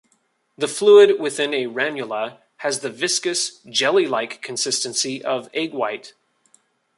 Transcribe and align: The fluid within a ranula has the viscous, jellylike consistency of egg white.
The 0.57 0.67
fluid 0.67 1.19
within 1.19 1.53
a 1.53 1.67
ranula 1.67 2.39
has 2.57 2.79
the 2.79 2.89
viscous, 2.89 3.59
jellylike 3.65 4.41
consistency 4.41 5.23
of 5.23 5.47
egg 5.53 5.73
white. 5.75 6.13